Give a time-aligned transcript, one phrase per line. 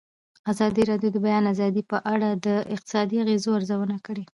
[0.51, 4.23] ازادي راډیو د د بیان آزادي په اړه د اقتصادي اغېزو ارزونه کړې.